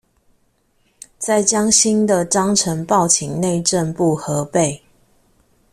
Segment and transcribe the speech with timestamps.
[1.19, 4.81] 再將新的章程報請內政部核備